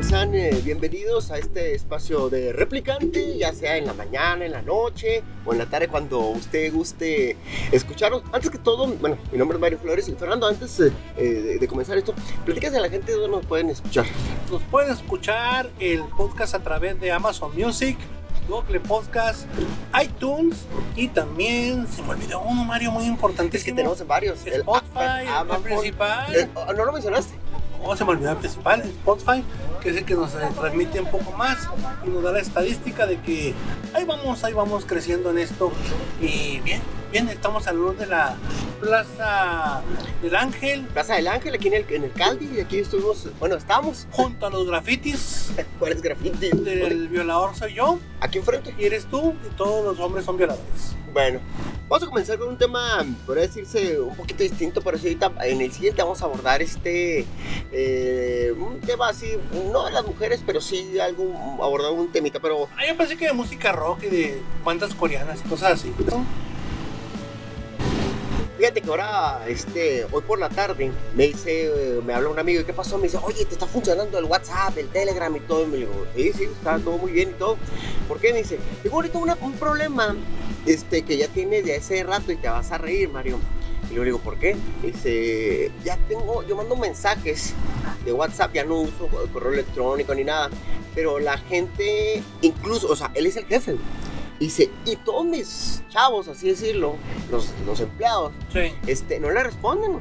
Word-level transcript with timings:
Están? 0.00 0.34
Eh, 0.34 0.60
bienvenidos 0.62 1.30
a 1.30 1.38
este 1.38 1.74
espacio 1.74 2.28
de 2.28 2.52
replicante, 2.52 3.38
ya 3.38 3.54
sea 3.54 3.78
en 3.78 3.86
la 3.86 3.94
mañana, 3.94 4.44
en 4.44 4.52
la 4.52 4.60
noche 4.60 5.22
o 5.46 5.52
en 5.52 5.58
la 5.58 5.66
tarde 5.66 5.88
cuando 5.88 6.20
usted 6.20 6.70
guste 6.70 7.36
escucharnos. 7.72 8.22
Antes 8.30 8.50
que 8.50 8.58
todo, 8.58 8.88
bueno, 8.88 9.16
mi 9.32 9.38
nombre 9.38 9.56
es 9.56 9.60
Mario 9.60 9.78
Flores 9.78 10.06
y 10.08 10.12
Fernando, 10.12 10.46
antes 10.46 10.78
eh, 10.80 10.90
de, 11.58 11.68
comenzar 11.68 11.96
esto, 11.96 12.14
platícase 12.44 12.76
a 12.76 12.80
la 12.80 12.90
gente 12.90 13.12
dónde 13.12 13.28
nos 13.28 13.46
pueden 13.46 13.70
escuchar. 13.70 14.04
Nos 14.50 14.62
pueden 14.64 14.92
escuchar 14.92 15.70
el 15.80 16.02
podcast 16.04 16.54
a 16.54 16.58
través 16.58 17.00
de 17.00 17.10
Amazon 17.10 17.56
Music, 17.56 17.96
Google 18.48 18.80
Podcast, 18.80 19.46
iTunes 20.00 20.66
y 20.94 21.08
también 21.08 21.88
se 21.88 22.02
me 22.02 22.10
olvidó 22.10 22.40
uno, 22.40 22.64
Mario, 22.64 22.90
muy 22.90 23.06
importante. 23.06 23.56
Es 23.56 23.64
que 23.64 23.72
tenemos 23.72 24.06
varios. 24.06 24.44
El 24.44 24.60
Spotify, 24.60 25.26
el, 25.26 25.62
principal. 25.62 26.50
¿No 26.76 26.84
lo 26.84 26.92
mencionaste? 26.92 27.45
Oh, 27.82 27.96
se 27.96 28.04
me 28.04 28.10
olvidó 28.10 28.32
el 28.32 28.36
principal, 28.38 28.80
Spotify, 28.80 29.44
que 29.80 29.90
es 29.90 29.96
el 29.96 30.04
que 30.04 30.14
nos 30.14 30.34
eh, 30.34 30.38
transmite 30.58 31.00
un 31.00 31.10
poco 31.10 31.32
más 31.32 31.68
y 32.04 32.08
nos 32.08 32.22
da 32.22 32.32
la 32.32 32.40
estadística 32.40 33.06
de 33.06 33.20
que 33.20 33.54
ahí 33.94 34.04
vamos, 34.04 34.42
ahí 34.44 34.52
vamos 34.52 34.84
creciendo 34.86 35.30
en 35.30 35.38
esto. 35.38 35.70
Y 36.20 36.60
bien, 36.60 36.80
bien, 37.12 37.28
estamos 37.28 37.66
al 37.66 37.76
luz 37.76 37.98
de 37.98 38.06
la 38.06 38.36
Plaza 38.80 39.82
del 40.22 40.34
Ángel. 40.34 40.82
Plaza 40.92 41.14
del 41.14 41.28
Ángel, 41.28 41.54
aquí 41.54 41.68
en 41.68 41.74
el, 41.74 41.86
en 41.88 42.04
el 42.04 42.12
Caldi, 42.12 42.50
y 42.56 42.60
aquí 42.60 42.78
estuvimos, 42.78 43.28
bueno, 43.38 43.56
estamos. 43.56 44.06
Junto 44.10 44.46
a 44.46 44.50
los 44.50 44.66
grafitis. 44.66 45.52
¿Cuáles 45.78 46.02
grafitis? 46.02 46.52
El 46.52 47.08
violador 47.08 47.54
soy 47.54 47.74
yo. 47.74 47.98
Aquí 48.20 48.38
enfrente. 48.38 48.74
Y 48.78 48.84
eres 48.84 49.06
tú, 49.06 49.34
y 49.46 49.54
todos 49.56 49.84
los 49.84 50.04
hombres 50.04 50.24
son 50.24 50.36
violadores. 50.36 50.96
Bueno, 51.12 51.40
vamos 51.88 52.02
a 52.02 52.06
comenzar 52.06 52.38
con 52.38 52.48
un 52.48 52.58
tema, 52.58 53.04
podría 53.24 53.46
decirse, 53.46 54.00
un 54.00 54.16
poquito 54.16 54.42
distinto, 54.42 54.80
pero 54.82 54.98
sí, 54.98 55.06
ahorita 55.06 55.32
en 55.44 55.60
el 55.60 55.72
siguiente 55.72 56.02
vamos 56.02 56.20
a 56.22 56.24
abordar 56.24 56.60
este, 56.60 57.24
eh, 57.72 58.52
un 58.56 58.80
tema 58.80 59.08
así, 59.08 59.32
no 59.70 59.84
de 59.84 59.92
las 59.92 60.04
mujeres, 60.04 60.42
pero 60.44 60.60
sí 60.60 60.98
algo, 60.98 61.32
abordar 61.62 61.92
un 61.92 62.10
temita, 62.10 62.40
pero... 62.40 62.68
Ah, 62.76 62.86
yo 62.86 62.96
pensé 62.96 63.16
que 63.16 63.26
de 63.26 63.32
música 63.32 63.72
rock 63.72 64.04
y 64.04 64.08
de 64.08 64.42
cuantas 64.64 64.94
coreanas 64.94 65.40
y 65.44 65.48
cosas 65.48 65.72
así. 65.72 65.92
Fíjate 68.58 68.80
que 68.80 68.88
ahora, 68.88 69.44
este, 69.46 70.06
hoy 70.10 70.22
por 70.26 70.38
la 70.38 70.48
tarde, 70.48 70.90
me 71.14 71.26
dice, 71.26 72.00
me 72.04 72.14
habla 72.14 72.30
un 72.30 72.38
amigo, 72.38 72.62
¿y 72.62 72.64
qué 72.64 72.72
pasó? 72.72 72.96
Me 72.96 73.04
dice, 73.04 73.18
oye, 73.22 73.44
te 73.44 73.52
está 73.52 73.66
funcionando 73.66 74.18
el 74.18 74.24
WhatsApp, 74.24 74.78
el 74.78 74.88
Telegram 74.88 75.34
y 75.36 75.40
todo. 75.40 75.64
Y 75.64 75.66
me 75.66 75.76
digo, 75.76 76.06
sí, 76.16 76.32
sí, 76.32 76.44
está 76.44 76.78
todo 76.78 76.96
muy 76.96 77.12
bien 77.12 77.30
y 77.30 77.32
todo. 77.34 77.58
¿Por 78.08 78.18
qué? 78.18 78.32
Me 78.32 78.38
dice, 78.38 78.58
tengo 78.82 78.96
ahorita 78.96 79.18
un 79.18 79.52
problema 79.52 80.16
este, 80.66 81.02
que 81.02 81.16
ya 81.16 81.28
tienes 81.28 81.64
de 81.64 81.76
ese 81.76 82.02
rato 82.02 82.32
y 82.32 82.36
te 82.36 82.48
vas 82.48 82.70
a 82.72 82.78
reír, 82.78 83.08
Mario. 83.08 83.38
Y 83.90 83.94
yo 83.94 84.00
le 84.00 84.06
digo, 84.06 84.18
¿por 84.18 84.38
qué? 84.38 84.56
Dice, 84.82 85.70
ya 85.84 85.96
tengo, 86.08 86.42
yo 86.46 86.56
mando 86.56 86.76
mensajes 86.76 87.54
de 88.04 88.12
WhatsApp, 88.12 88.52
ya 88.52 88.64
no 88.64 88.80
uso 88.80 89.08
correo 89.32 89.52
electrónico 89.52 90.14
ni 90.14 90.24
nada, 90.24 90.50
pero 90.94 91.18
la 91.18 91.38
gente, 91.38 92.22
incluso, 92.42 92.88
o 92.88 92.96
sea, 92.96 93.10
él 93.14 93.26
es 93.26 93.36
el 93.36 93.46
jefe. 93.46 93.76
Dice, 94.40 94.70
y 94.84 94.96
todos 94.96 95.24
mis 95.24 95.82
chavos, 95.88 96.28
así 96.28 96.48
decirlo, 96.48 96.96
los, 97.30 97.50
los 97.64 97.80
empleados, 97.80 98.32
este, 98.86 99.18
no 99.18 99.30
le 99.30 99.42
responden. 99.42 100.00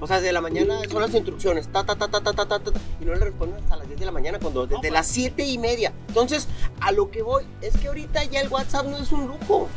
O 0.00 0.06
sea, 0.06 0.20
desde 0.20 0.32
la 0.32 0.40
mañana 0.40 0.80
son 0.90 1.02
las 1.02 1.14
instrucciones, 1.14 1.68
ta, 1.68 1.84
ta, 1.84 1.96
ta, 1.96 2.08
ta, 2.08 2.20
ta, 2.20 2.34
ta, 2.34 2.46
ta, 2.46 2.72
y 3.00 3.04
no 3.04 3.14
le 3.14 3.20
responden 3.20 3.58
hasta 3.62 3.76
las 3.76 3.86
10 3.88 4.00
de 4.00 4.06
la 4.06 4.12
mañana, 4.12 4.38
cuando 4.38 4.66
desde 4.66 4.90
las 4.90 5.06
7 5.06 5.44
y 5.44 5.58
media. 5.58 5.92
Entonces, 6.08 6.46
a 6.80 6.92
lo 6.92 7.10
que 7.10 7.22
voy 7.22 7.44
es 7.60 7.76
que 7.76 7.88
ahorita 7.88 8.24
ya 8.24 8.40
el 8.40 8.48
WhatsApp 8.48 8.86
no 8.86 8.96
es 8.98 9.10
un 9.12 9.26
lujo, 9.26 9.68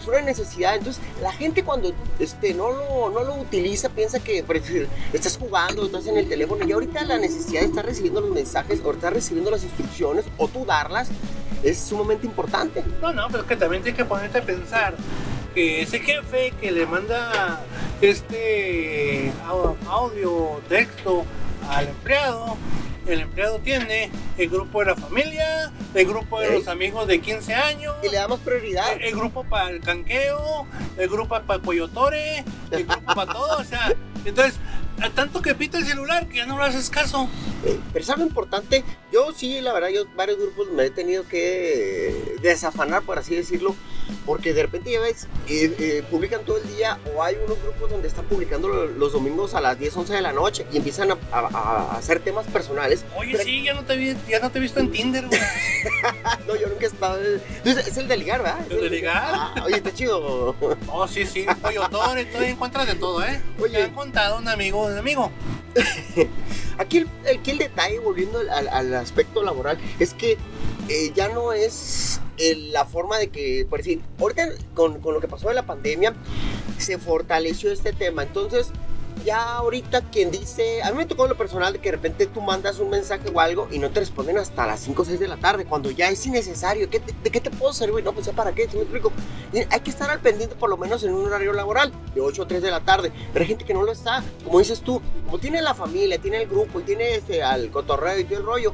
es 0.00 0.06
una 0.06 0.20
necesidad. 0.20 0.76
Entonces, 0.76 1.02
la 1.22 1.32
gente 1.32 1.64
cuando 1.64 1.92
este, 2.18 2.54
no, 2.54 2.70
lo, 2.70 3.10
no 3.10 3.24
lo 3.24 3.34
utiliza 3.36 3.88
piensa 3.88 4.18
que 4.20 4.44
estás 5.12 5.38
jugando, 5.38 5.86
estás 5.86 6.06
en 6.06 6.16
el 6.16 6.28
teléfono, 6.28 6.66
y 6.66 6.72
ahorita 6.72 7.04
la 7.04 7.18
necesidad 7.18 7.60
de 7.60 7.68
estar 7.68 7.84
recibiendo 7.84 8.20
los 8.20 8.30
mensajes 8.30 8.80
o 8.84 8.92
estar 8.92 9.12
recibiendo 9.14 9.50
las 9.50 9.62
instrucciones 9.62 10.24
o 10.36 10.48
tú 10.48 10.64
darlas 10.64 11.08
es 11.62 11.78
sumamente 11.78 12.26
importante. 12.26 12.82
No, 13.00 13.12
no, 13.12 13.26
pero 13.28 13.42
es 13.42 13.48
que 13.48 13.56
también 13.56 13.82
tienes 13.82 13.98
que 13.98 14.04
ponerte 14.04 14.38
a 14.38 14.42
pensar 14.42 14.94
que 15.54 15.82
ese 15.82 16.00
jefe 16.00 16.52
que 16.60 16.70
le 16.70 16.86
manda 16.86 17.60
este 18.00 19.32
audio, 19.86 20.60
texto 20.68 21.24
al 21.68 21.88
empleado, 21.88 22.56
el 23.06 23.20
empleado 23.20 23.58
tiene 23.58 24.10
el 24.38 24.48
grupo 24.48 24.80
de 24.80 24.86
la 24.86 24.96
familia, 24.96 25.72
el 25.94 26.06
grupo 26.06 26.40
de 26.40 26.50
los 26.50 26.68
amigos 26.68 27.06
de 27.06 27.20
15 27.20 27.54
años. 27.54 27.94
Y 28.02 28.08
le 28.08 28.16
damos 28.16 28.40
prioridad. 28.40 28.86
El, 29.00 29.16
grupo 29.16 29.44
para 29.44 29.70
el 29.70 29.80
canqueo, 29.80 30.66
el 30.96 31.08
grupo 31.08 31.38
para 31.40 31.54
el 31.54 31.60
coyotore, 31.62 32.44
el 32.70 32.86
grupo 32.86 33.14
para 33.14 33.32
todo. 33.32 33.58
O 33.58 33.64
sea, 33.64 33.92
entonces 34.24 34.58
a 35.00 35.10
tanto 35.10 35.40
que 35.40 35.54
pita 35.54 35.78
el 35.78 35.86
celular 35.86 36.28
que 36.28 36.36
ya 36.36 36.46
no 36.46 36.56
lo 36.56 36.64
haces 36.64 36.90
caso. 36.90 37.28
Eh, 37.64 37.78
pero 37.92 38.02
es 38.02 38.10
algo 38.10 38.24
importante. 38.24 38.84
Yo 39.12 39.32
sí, 39.32 39.60
la 39.60 39.72
verdad, 39.72 39.88
yo 39.88 40.04
varios 40.14 40.38
grupos 40.38 40.68
me 40.70 40.84
he 40.84 40.90
tenido 40.90 41.26
que 41.26 42.36
desafanar, 42.42 43.02
por 43.02 43.18
así 43.18 43.34
decirlo, 43.34 43.74
porque 44.26 44.52
de 44.52 44.62
repente 44.62 44.92
ya 44.92 45.00
ves, 45.00 45.26
eh, 45.48 45.74
eh, 45.78 46.04
publican 46.10 46.44
todo 46.44 46.58
el 46.58 46.68
día 46.68 46.98
o 47.14 47.22
hay 47.22 47.36
unos 47.44 47.60
grupos 47.62 47.90
donde 47.90 48.08
están 48.08 48.24
publicando 48.26 48.68
los 48.68 49.12
domingos 49.12 49.54
a 49.54 49.60
las 49.60 49.78
10, 49.78 49.96
11 49.96 50.14
de 50.14 50.20
la 50.22 50.32
noche 50.32 50.66
y 50.72 50.76
empiezan 50.76 51.10
a, 51.32 51.96
hacer 51.96 52.20
temas 52.20 52.46
personales. 52.46 53.04
Oye, 53.16 53.36
sí, 53.42 53.64
ya 53.64 53.74
no, 53.74 53.84
te 53.84 54.16
ya 54.28 54.40
no 54.40 54.50
te 54.50 54.58
he 54.58 54.62
visto 54.62 54.80
en 54.80 54.90
Tinder, 54.90 55.26
güey. 55.26 55.40
no, 56.46 56.56
yo 56.56 56.68
nunca 56.68 56.84
he 56.84 56.88
estado. 56.88 57.18
es 57.64 57.96
el 57.96 58.08
de 58.08 58.16
ligar, 58.16 58.42
¿verdad? 58.42 58.60
¿El, 58.70 58.80
de 58.80 58.90
ligar? 58.90 59.32
Ah, 59.34 59.54
oye, 59.64 59.76
está 59.76 59.92
chido. 59.92 60.54
oh, 60.88 61.08
sí, 61.08 61.26
sí. 61.26 61.46
Oye, 61.62 61.76
todo, 61.90 62.14
todo 62.32 62.42
encuentras 62.42 62.86
de 62.86 62.94
todo, 62.94 63.24
¿eh? 63.24 63.40
Oye. 63.60 63.78
Me 63.78 63.84
han 63.84 63.94
contado 63.94 64.38
un 64.38 64.48
amigo 64.48 64.88
amigo. 65.00 65.30
Aquí 66.78 66.98
el, 66.98 67.08
el, 67.24 67.58
detalle, 67.58 67.98
volviendo 67.98 68.38
al, 68.38 68.94
aspecto 68.94 69.42
laboral, 69.42 69.78
es 69.98 70.14
que 70.14 70.38
eh, 70.88 71.12
ya 71.14 71.28
no 71.28 71.52
es 71.52 72.20
la 72.72 72.84
forma 72.84 73.18
de 73.18 73.28
que, 73.28 73.66
por 73.68 73.78
decir, 73.78 74.00
ahorita 74.18 74.48
con, 74.74 75.00
con 75.00 75.14
lo 75.14 75.20
que 75.20 75.28
pasó 75.28 75.48
de 75.48 75.54
la 75.54 75.66
pandemia, 75.66 76.14
se 76.78 76.98
fortaleció 76.98 77.70
este 77.70 77.92
tema. 77.92 78.22
Entonces, 78.22 78.72
ya 79.24 79.56
ahorita 79.56 80.02
quien 80.10 80.30
dice, 80.30 80.82
a 80.82 80.90
mí 80.90 80.96
me 80.96 81.06
tocó 81.06 81.26
lo 81.26 81.36
personal 81.36 81.72
de 81.72 81.78
que 81.78 81.90
de 81.90 81.96
repente 81.96 82.26
tú 82.26 82.40
mandas 82.40 82.78
un 82.78 82.90
mensaje 82.90 83.30
o 83.32 83.40
algo 83.40 83.68
y 83.70 83.78
no 83.78 83.90
te 83.90 84.00
responden 84.00 84.38
hasta 84.38 84.66
las 84.66 84.80
5 84.80 85.02
o 85.02 85.04
6 85.04 85.20
de 85.20 85.28
la 85.28 85.36
tarde, 85.36 85.64
cuando 85.66 85.90
ya 85.90 86.08
es 86.08 86.24
innecesario. 86.26 86.88
¿De 86.88 87.30
qué 87.30 87.40
te 87.40 87.50
puedo 87.50 87.72
servir? 87.72 88.04
No, 88.04 88.12
pues 88.12 88.26
ya 88.26 88.32
para 88.32 88.52
qué, 88.52 88.68
¿sí 88.68 88.76
me 88.76 88.82
explico? 88.82 89.12
hay 89.52 89.80
que 89.80 89.90
estar 89.90 90.08
al 90.08 90.20
pendiente 90.20 90.54
por 90.54 90.70
lo 90.70 90.76
menos 90.76 91.02
en 91.02 91.12
un 91.12 91.26
horario 91.26 91.52
laboral, 91.52 91.92
de 92.14 92.20
8 92.20 92.42
o 92.42 92.46
3 92.46 92.62
de 92.62 92.70
la 92.70 92.80
tarde. 92.80 93.12
Pero 93.32 93.42
hay 93.42 93.48
gente 93.48 93.64
que 93.64 93.74
no 93.74 93.82
lo 93.82 93.92
está, 93.92 94.22
como 94.44 94.58
dices 94.58 94.80
tú, 94.80 95.02
como 95.26 95.38
tiene 95.38 95.60
la 95.60 95.74
familia, 95.74 96.18
tiene 96.18 96.42
el 96.42 96.48
grupo 96.48 96.80
y 96.80 96.84
tiene 96.84 97.16
este, 97.16 97.42
al 97.42 97.70
cotorreo 97.70 98.18
y 98.18 98.24
todo 98.24 98.38
el 98.38 98.44
rollo, 98.44 98.72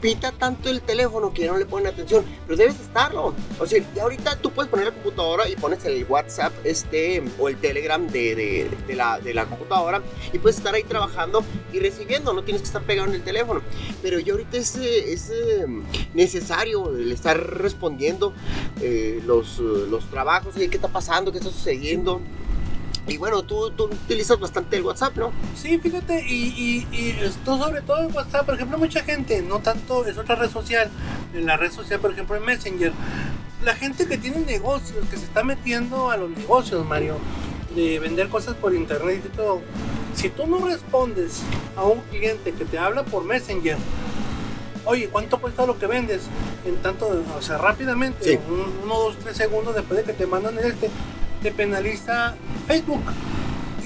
pita 0.00 0.32
tanto 0.32 0.68
el 0.70 0.80
teléfono 0.80 1.32
que 1.32 1.46
no 1.46 1.56
le 1.56 1.66
ponen 1.66 1.88
atención, 1.88 2.24
pero 2.46 2.56
debes 2.56 2.80
estarlo. 2.80 3.34
O 3.58 3.66
sea, 3.66 3.82
y 3.94 3.98
ahorita 3.98 4.36
tú 4.36 4.50
puedes 4.50 4.70
poner 4.70 4.86
la 4.86 4.92
computadora 4.92 5.48
y 5.48 5.56
pones 5.56 5.84
el 5.84 6.04
WhatsApp 6.04 6.52
este 6.64 7.22
o 7.38 7.48
el 7.48 7.56
Telegram 7.56 8.06
de, 8.06 8.68
de, 8.86 8.94
la, 8.94 9.18
de 9.20 9.34
la 9.34 9.46
computadora 9.46 10.02
y 10.32 10.38
puedes 10.38 10.58
estar 10.58 10.74
ahí 10.74 10.84
trabajando 10.84 11.44
y 11.72 11.80
recibiendo, 11.80 12.32
no 12.32 12.42
tienes 12.42 12.62
que 12.62 12.66
estar 12.66 12.82
pegado 12.82 13.08
en 13.08 13.14
el 13.14 13.22
teléfono. 13.22 13.62
Pero 14.02 14.18
yo 14.18 14.34
ahorita 14.34 14.56
es, 14.56 14.76
es 14.76 15.32
necesario 16.14 16.96
el 16.96 17.12
estar 17.12 17.38
respondiendo 17.58 18.32
eh, 18.80 19.20
los, 19.26 19.58
los 19.58 20.04
trabajos, 20.10 20.54
qué 20.54 20.64
está 20.64 20.88
pasando, 20.88 21.32
qué 21.32 21.38
está 21.38 21.50
sucediendo. 21.50 22.20
Y 23.08 23.16
bueno, 23.16 23.42
tú, 23.42 23.70
tú, 23.70 23.84
utilizas 23.84 24.38
bastante 24.38 24.76
el 24.76 24.82
WhatsApp, 24.82 25.16
¿no? 25.16 25.32
Sí, 25.56 25.78
fíjate, 25.78 26.24
y, 26.28 26.86
y, 26.92 27.18
esto 27.22 27.58
sobre 27.58 27.80
todo 27.80 28.00
en 28.00 28.14
WhatsApp, 28.14 28.44
por 28.44 28.54
ejemplo, 28.54 28.76
mucha 28.78 29.02
gente, 29.02 29.40
no 29.42 29.60
tanto 29.60 30.04
es 30.06 30.18
otra 30.18 30.34
red 30.36 30.50
social, 30.50 30.90
en 31.34 31.46
la 31.46 31.56
red 31.56 31.72
social, 31.72 32.00
por 32.00 32.12
ejemplo, 32.12 32.36
en 32.36 32.44
Messenger, 32.44 32.92
la 33.64 33.74
gente 33.74 34.06
que 34.06 34.18
tiene 34.18 34.40
negocios, 34.40 35.04
que 35.10 35.16
se 35.16 35.24
está 35.24 35.42
metiendo 35.42 36.10
a 36.10 36.16
los 36.16 36.30
negocios, 36.30 36.84
Mario, 36.86 37.16
de 37.74 37.98
vender 37.98 38.28
cosas 38.28 38.54
por 38.54 38.74
internet 38.74 39.22
y 39.24 39.36
todo, 39.36 39.62
si 40.14 40.28
tú 40.28 40.46
no 40.46 40.58
respondes 40.66 41.42
a 41.76 41.84
un 41.84 42.00
cliente 42.10 42.52
que 42.52 42.64
te 42.64 42.78
habla 42.78 43.04
por 43.04 43.24
Messenger, 43.24 43.76
oye, 44.84 45.08
¿cuánto 45.08 45.40
cuesta 45.40 45.66
lo 45.66 45.78
que 45.78 45.86
vendes? 45.86 46.22
En 46.66 46.76
tanto, 46.76 47.22
o 47.38 47.42
sea, 47.42 47.58
rápidamente, 47.58 48.24
Sí. 48.24 48.38
uno, 48.84 48.94
dos, 48.94 49.16
tres 49.22 49.36
segundos 49.36 49.74
después 49.74 49.98
de 49.98 50.04
que 50.04 50.12
te 50.12 50.26
mandan 50.26 50.58
el 50.58 50.64
este, 50.66 50.90
te 51.42 51.52
penaliza 51.52 52.34
Facebook 52.66 53.02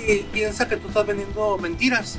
y 0.06 0.19
piensa 0.32 0.69
que 0.69 0.76
tú 0.76 0.88
estás 0.88 1.06
vendiendo 1.06 1.58
mentiras. 1.58 2.19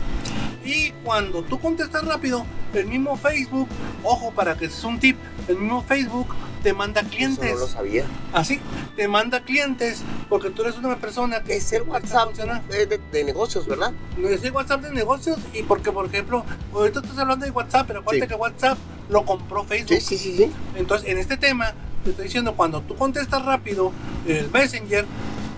Y 0.66 0.92
cuando 1.04 1.42
tú 1.44 1.60
contestas 1.60 2.06
rápido, 2.06 2.46
el 2.74 2.86
mismo 2.88 3.18
Facebook, 3.18 3.68
ojo 4.04 4.32
para 4.32 4.56
que 4.58 4.66
es 4.66 4.84
un 4.86 4.98
tip, 5.00 5.18
el 5.50 5.58
mismo 5.58 5.84
Facebook 5.84 6.34
te 6.64 6.72
manda 6.74 7.02
Eso 7.02 7.10
clientes. 7.10 7.54
no 7.54 7.60
lo 7.60 7.68
sabía. 7.68 8.06
Así, 8.32 8.62
te 8.96 9.10
manda 9.10 9.42
clientes 9.44 10.02
porque 10.30 10.50
tú 10.50 10.62
eres 10.62 10.78
una 10.78 10.96
persona 10.96 11.44
que 11.44 11.58
Es 11.58 11.74
el 11.74 11.82
WhatsApp 11.84 12.34
de- 12.34 13.00
de 13.12 13.24
negocios, 13.26 13.68
¿verdad? 13.68 13.92
No 14.18 14.30
es 14.30 14.42
el 14.46 14.54
WhatsApp 14.54 14.82
de 14.84 14.92
negocios 14.94 15.38
y 15.54 15.64
porque, 15.64 15.92
por 15.92 16.06
ejemplo, 16.06 16.46
ahorita 16.74 17.02
estás 17.02 17.18
hablando 17.18 17.44
de 17.46 17.52
WhatsApp, 17.52 17.86
pero 17.88 18.00
acuérdate 18.00 18.28
Sí. 18.28 18.30
que 18.30 18.36
WhatsApp 18.36 18.78
lo 19.10 19.26
compró 19.26 19.66
Facebook. 19.66 19.90
Sí, 20.00 20.00
sí, 20.00 20.18
sí, 20.18 20.38
sí. 20.38 20.52
Entonces, 20.78 21.10
en 21.10 21.18
este 21.18 21.36
tema, 21.36 21.74
te 22.04 22.10
estoy 22.12 22.26
diciendo, 22.26 22.54
cuando 22.56 22.82
tú 22.82 22.96
contestas 22.96 23.44
rápido 23.46 23.92
el 24.28 24.50
Messenger 24.52 25.06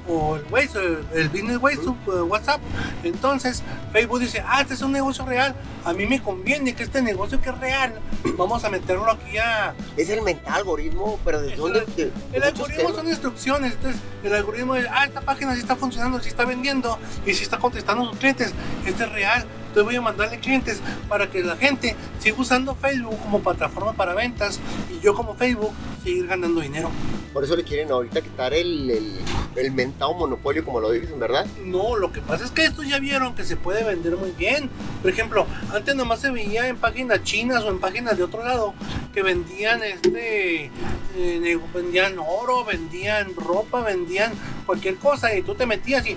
o 0.08 0.36
el, 0.36 0.44
Waze, 0.52 0.78
el, 0.78 1.00
el 1.16 1.30
Business 1.30 1.58
Waze, 1.58 1.80
eh, 1.82 2.22
WhatsApp, 2.22 2.62
entonces 3.04 3.64
Facebook 3.92 4.20
dice, 4.20 4.44
ah, 4.48 4.62
este 4.62 4.76
es 4.76 4.82
un 4.82 4.92
negocio 4.92 5.26
real, 5.26 5.56
a 5.84 5.94
mí 5.94 6.06
me 6.06 6.22
conviene 6.22 6.76
que 6.76 6.84
este 6.84 7.02
negocio 7.02 7.42
que 7.42 7.50
es 7.50 7.58
real, 7.58 8.00
vamos 8.38 8.64
a 8.64 8.70
meterlo 8.70 9.10
aquí 9.10 9.38
a... 9.40 9.74
Es 9.98 10.10
el 10.10 10.22
mental 10.22 10.54
algoritmo, 10.54 11.20
pero 11.26 11.42
¿de 11.42 11.54
Es 11.54 11.58
dónde? 11.58 11.80
el- 11.80 11.86
De- 11.96 12.06
de 12.06 12.12
El 12.34 12.40
muchos 12.44 12.46
algoritmo 12.46 12.78
temas. 12.84 12.96
son 12.98 13.08
instrucciones, 13.08 13.74
entonces 13.74 14.00
el 14.24 14.34
algoritmo 14.36 14.76
es, 14.76 14.86
ah, 14.92 15.06
esta 15.06 15.22
página 15.22 15.54
sí 15.56 15.62
está 15.62 15.76
funcionando, 15.76 16.20
sí 16.20 16.30
está 16.30 16.46
vendiendo 16.46 17.00
y 17.26 17.34
sí 17.34 17.44
está 17.44 17.58
contestando 17.58 18.04
a 18.04 18.10
sus 18.10 18.18
clientes, 18.20 18.54
este 18.86 19.06
es 19.06 19.12
real, 19.12 19.42
entonces 19.70 19.84
voy 19.86 19.96
a 19.96 20.02
mandarle 20.02 20.40
clientes 20.40 20.82
para 21.10 21.32
que 21.32 21.44
la 21.44 21.58
gente 21.58 21.96
siga 22.20 22.36
usando 22.40 22.76
Facebook 22.76 23.18
como 23.24 23.42
plataforma 23.42 23.94
para 23.94 24.14
ventas 24.14 24.60
y 24.90 25.00
yo 25.04 25.16
como 25.16 25.34
Facebook 25.36 25.72
seguir 26.06 26.28
ganando 26.28 26.62
dinero. 26.62 26.90
Por 27.34 27.44
eso 27.44 27.56
le 27.56 27.64
quieren 27.64 27.92
ahorita 27.92 28.22
quitar 28.22 28.54
el, 28.54 28.90
el, 28.90 29.12
el 29.58 29.72
mentado 29.72 30.14
monopolio, 30.14 30.64
como 30.64 30.80
lo 30.80 30.92
dicen, 30.92 31.20
¿verdad? 31.20 31.46
No, 31.66 31.98
lo 31.98 32.14
que 32.14 32.22
pasa 32.22 32.46
es 32.46 32.52
que 32.52 32.64
estos 32.64 32.88
ya 32.88 33.00
vieron 33.00 33.36
que 33.36 33.44
se 33.44 33.58
puede 33.58 33.84
vender 33.84 34.16
muy 34.16 34.32
bien. 34.32 34.70
Por 35.02 35.12
ejemplo, 35.12 35.46
antes 35.74 35.96
nomás 35.96 36.20
se 36.20 36.32
veía 36.32 36.68
en 36.68 36.78
páginas 36.78 37.24
chinas 37.24 37.64
o 37.64 37.70
en 37.70 37.80
páginas 37.80 38.16
de 38.16 38.24
otro 38.24 38.44
lado 38.44 38.74
que 39.14 39.22
vendían 39.22 39.84
este, 39.84 40.72
eh, 41.18 41.60
vendían 41.74 42.18
oro, 42.20 42.64
vendían 42.64 43.36
ropa, 43.36 43.82
vendían 43.82 44.32
cualquier 44.66 44.96
cosa 44.96 45.36
y 45.36 45.42
tú 45.42 45.56
te 45.56 45.66
metías 45.66 46.06
y 46.08 46.16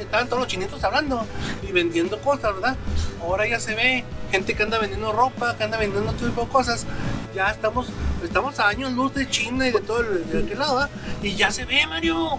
estaban 0.00 0.26
todos 0.26 0.40
los 0.40 0.48
chinitos 0.48 0.82
hablando 0.84 1.26
y 1.68 1.72
vendiendo 1.72 2.18
cosas, 2.20 2.54
¿verdad? 2.54 2.76
Ahora 3.22 3.46
ya 3.46 3.60
se 3.60 3.74
ve 3.74 4.04
gente 4.30 4.54
que 4.54 4.62
anda 4.62 4.78
vendiendo 4.78 5.12
ropa, 5.12 5.56
que 5.56 5.64
anda 5.64 5.76
vendiendo 5.76 6.10
otro 6.10 6.28
tipo 6.28 6.42
de 6.42 6.48
cosas. 6.48 6.86
Ya 7.34 7.50
estamos, 7.50 7.86
estamos 8.24 8.58
a 8.58 8.68
años 8.68 8.92
luz 8.92 9.14
de 9.14 9.28
China 9.28 9.68
y 9.68 9.70
de 9.70 9.80
todo 9.80 10.00
el, 10.00 10.28
de 10.30 10.38
aquel 10.40 10.58
lado, 10.58 10.76
¿verdad? 10.76 10.90
Y 11.22 11.36
ya 11.36 11.50
se 11.50 11.64
ve, 11.64 11.86
Mario. 11.86 12.38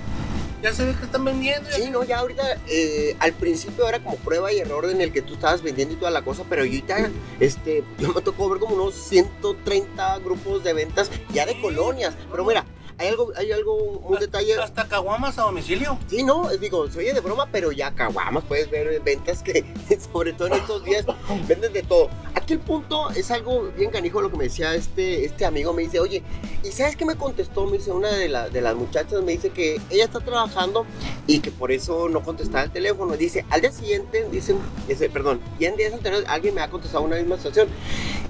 Ya 0.62 0.74
se 0.74 0.86
ve 0.86 0.94
que 0.96 1.06
están 1.06 1.26
vendiendo. 1.26 1.70
Sí, 1.72 1.90
no, 1.90 2.04
ya 2.04 2.20
ahorita, 2.20 2.44
eh, 2.68 3.16
al 3.20 3.34
principio 3.34 3.88
era 3.88 4.00
como 4.00 4.18
prueba 4.18 4.52
y 4.52 4.60
error 4.60 4.90
en 4.90 5.02
el 5.02 5.12
que 5.12 5.22
tú 5.22 5.34
estabas 5.34 5.64
vendiendo 5.64 5.96
y 5.96 5.98
toda 5.98 6.12
la 6.12 6.22
cosa, 6.22 6.44
pero 6.48 6.62
ahorita, 6.62 7.10
este, 7.40 7.84
yo 7.98 8.14
me 8.14 8.22
tocó 8.22 8.50
ver 8.50 8.60
como 8.60 8.76
unos 8.76 8.94
130 8.94 10.20
grupos 10.20 10.64
de 10.64 10.74
ventas 10.74 11.10
ya 11.34 11.46
de 11.46 11.60
colonias. 11.60 12.14
Pero 12.30 12.46
mira, 12.46 12.66
hay 13.02 13.08
algo, 13.10 13.32
hay 13.36 13.52
algo, 13.52 13.76
un 13.76 14.20
detalle. 14.20 14.56
Hasta 14.60 14.88
caguamas 14.88 15.38
a 15.40 15.44
domicilio. 15.44 15.98
Sí, 16.08 16.24
no, 16.24 16.50
digo, 16.60 16.90
se 16.90 17.00
oye 17.00 17.14
de 17.14 17.20
broma, 17.20 17.48
pero 17.52 17.72
ya 17.72 17.92
caguamas, 17.94 18.44
puedes 18.48 18.70
ver 18.70 19.00
ventas 19.02 19.42
que, 19.44 19.66
sobre 20.14 20.34
todo 20.34 20.48
en 20.50 20.54
estos 20.54 20.84
días, 20.86 21.06
venden 21.48 21.74
de 21.74 21.84
todo. 21.84 22.10
Aquí 22.36 22.54
el 22.54 22.60
punto 22.60 23.10
es 23.12 23.30
algo 23.32 23.72
bien 23.78 23.92
canijo 23.92 24.22
lo 24.22 24.30
que 24.32 24.38
me 24.38 24.46
decía 24.46 24.74
este, 24.76 25.26
este 25.26 25.46
amigo, 25.46 25.74
me 25.74 25.82
dice, 25.84 26.00
oye, 26.00 26.24
¿y 26.64 26.72
sabes 26.72 26.96
qué 26.96 27.06
me 27.06 27.16
contestó? 27.16 27.66
Me 27.66 27.78
dice 27.78 27.92
una 27.92 28.10
de, 28.12 28.30
la- 28.30 28.50
de 28.50 28.62
las 28.62 28.76
muchachas, 28.76 29.22
me 29.24 29.32
dice 29.34 29.50
que 29.50 29.80
ella 29.90 30.06
está 30.06 30.20
trabajando 30.20 30.86
y 31.28 31.40
que 31.40 31.52
por 31.52 31.72
eso 31.72 32.08
no 32.10 32.24
contestaba 32.24 32.64
el 32.64 32.72
teléfono. 32.72 33.18
Dice, 33.18 33.46
al 33.50 33.62
día 33.62 33.72
siguiente, 33.72 34.28
dice, 34.32 34.56
dice 34.88 35.10
perdón, 35.10 35.42
y 35.60 35.66
en 35.66 35.76
días 35.76 35.94
anteriores 35.94 36.28
alguien 36.30 36.56
me 36.56 36.62
ha 36.62 36.70
contestado 36.70 37.04
una 37.04 37.16
misma 37.18 37.38
situación. 37.38 37.68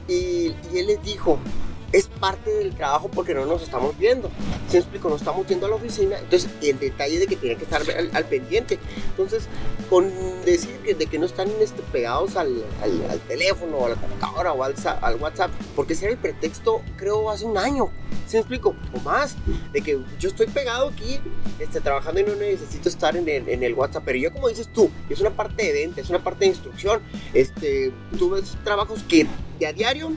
Y, 0.08 0.54
y 0.74 0.78
él 0.78 0.88
les 0.88 1.04
dijo, 1.04 1.38
es 1.92 2.08
parte 2.08 2.52
del 2.52 2.74
trabajo 2.76 3.10
porque 3.10 3.34
no 3.34 3.46
nos 3.46 3.62
estamos 3.64 3.98
viendo. 3.98 4.30
¿Se 4.70 4.78
explico? 4.78 5.10
No 5.10 5.16
estamos 5.18 5.46
yendo 5.48 5.66
a 5.66 5.70
la 5.70 5.76
oficina. 5.76 6.18
Entonces, 6.20 6.50
el 6.62 6.80
detalle 6.80 7.20
de 7.20 7.28
que 7.28 7.36
tienen 7.36 7.58
que 7.58 7.66
estar 7.66 7.82
al, 8.14 8.26
pendiente. 8.26 8.80
Entonces, 9.10 9.44
con 9.90 10.10
decir 10.46 10.78
que, 10.86 10.94
de 10.96 11.06
que 11.08 11.20
no 11.20 11.26
están 11.26 11.50
este, 11.60 11.82
pegados 11.92 12.38
al, 12.38 12.64
al- 12.82 13.12
al 13.12 13.20
teléfono, 13.22 13.86
a 13.86 13.90
la 13.90 13.96
computadora 13.96 14.54
o 14.54 14.64
al, 14.64 14.78
sa- 14.78 14.98
al 15.02 15.16
WhatsApp, 15.18 15.52
porque 15.76 15.94
ese 15.94 16.06
era 16.06 16.14
el 16.14 16.18
pretexto, 16.20 16.82
creo, 16.96 17.30
hace 17.30 17.44
un 17.46 17.58
año. 17.58 17.90
¿Se 18.28 18.38
explico? 18.38 18.74
O 18.94 19.00
más. 19.02 19.36
De 19.74 19.82
que 19.82 20.00
yo 20.18 20.30
estoy 20.30 20.48
pegado 20.48 20.88
aquí, 20.90 21.20
este, 21.60 21.82
trabajando 21.82 22.22
y 22.22 22.24
no 22.24 22.36
necesito 22.36 22.88
estar 22.88 23.18
en 23.18 23.28
el, 23.28 23.50
en 23.50 23.64
el 23.64 23.74
WhatsApp. 23.74 24.04
Pero 24.06 24.18
yo, 24.20 24.32
como 24.32 24.48
dices 24.48 24.70
tú, 24.72 24.90
es 25.10 25.20
una 25.20 25.32
parte 25.32 25.66
de 25.66 25.74
venta, 25.74 26.00
es 26.00 26.10
una 26.10 26.24
parte 26.24 26.46
de 26.46 26.52
instrucción. 26.52 27.02
Este, 27.34 27.92
tú 28.18 28.30
ves 28.30 28.56
trabajos 28.64 29.04
que 29.04 29.28
de 29.60 29.68
a 29.68 29.74
diario 29.74 30.12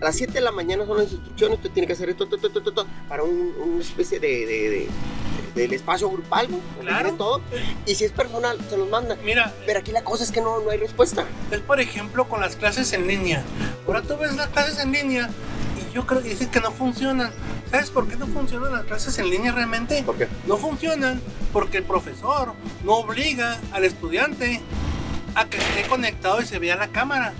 a 0.00 0.04
las 0.04 0.16
7 0.16 0.32
de 0.32 0.40
la 0.40 0.52
mañana 0.52 0.84
son 0.86 0.98
las 0.98 1.12
instrucciones, 1.12 1.58
usted 1.58 1.70
tiene 1.70 1.86
que 1.86 1.92
hacer 1.94 2.08
esto, 2.10 2.28
para 3.08 3.22
un- 3.22 3.54
una 3.62 3.82
especie 3.82 4.18
de, 4.20 4.28
de- 4.46 4.70
de- 4.70 4.88
del 5.54 5.72
espacio 5.72 6.10
grupal, 6.10 6.48
Claro. 6.80 7.12
todo. 7.12 7.40
Y 7.86 7.94
si 7.94 8.04
es 8.04 8.10
personal, 8.12 8.58
se 8.68 8.76
los 8.76 8.88
manda. 8.90 9.16
Mira, 9.24 9.52
Pero 9.66 9.78
aquí 9.78 9.92
la 9.92 10.02
cosa 10.02 10.24
es 10.24 10.32
que 10.32 10.40
no, 10.40 10.60
no 10.60 10.70
hay 10.70 10.78
respuesta. 10.78 11.24
es 11.52 11.60
por 11.60 11.80
ejemplo 11.80 12.28
con 12.28 12.40
las 12.40 12.56
clases 12.56 12.92
en 12.92 13.06
línea. 13.06 13.44
Ahora 13.86 14.02
tú 14.02 14.16
ves 14.18 14.34
las 14.34 14.48
clases 14.48 14.80
en 14.80 14.90
línea 14.90 15.30
y 15.78 15.94
yo 15.94 16.06
creo 16.06 16.22
que 16.22 16.30
dicen 16.30 16.50
que 16.50 16.60
no 16.60 16.72
funcionan. 16.72 17.30
¿Sabes 17.70 17.90
por 17.90 18.08
qué 18.08 18.16
no 18.16 18.26
funcionan 18.26 18.72
las 18.72 18.84
clases 18.84 19.16
en 19.18 19.30
línea 19.30 19.52
realmente? 19.52 20.02
¿Por 20.02 20.16
qué? 20.16 20.26
No 20.46 20.56
funcionan 20.56 21.20
porque 21.52 21.78
el 21.78 21.84
profesor 21.84 22.54
no 22.84 22.94
obliga 22.94 23.60
al 23.72 23.84
estudiante 23.84 24.60
a 25.36 25.44
que 25.46 25.56
esté 25.58 25.82
conectado 25.88 26.40
y 26.42 26.46
se 26.46 26.58
vea 26.58 26.74
la 26.76 26.88
cámara. 26.88 27.32